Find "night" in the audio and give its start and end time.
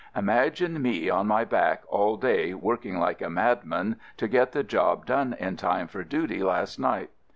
6.79-7.11